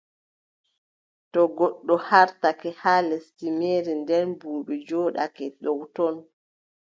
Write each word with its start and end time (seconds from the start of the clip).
To 1.31 1.41
goɗɗo 1.57 1.95
haartake 2.07 2.69
haa 2.81 3.01
lesdi 3.09 3.47
meere, 3.59 3.93
nden 4.01 4.27
buubi 4.39 4.73
njooɗake 4.81 5.45
dow 5.63 5.79
ton, 5.95 6.15